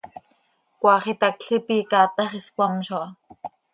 [0.79, 3.09] Cmaax itacl ipi icaatax iscmamzo aha.